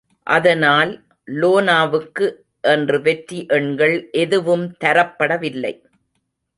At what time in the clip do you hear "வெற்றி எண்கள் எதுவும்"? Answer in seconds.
3.01-4.65